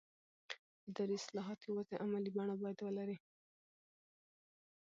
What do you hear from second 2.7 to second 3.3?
ولري